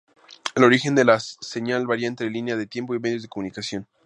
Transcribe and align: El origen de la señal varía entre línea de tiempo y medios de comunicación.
El 0.55 0.63
origen 0.63 0.95
de 0.95 1.05
la 1.05 1.19
señal 1.19 1.85
varía 1.85 2.07
entre 2.07 2.27
línea 2.31 2.55
de 2.55 2.65
tiempo 2.65 2.95
y 2.95 2.99
medios 2.99 3.21
de 3.21 3.27
comunicación. 3.27 3.87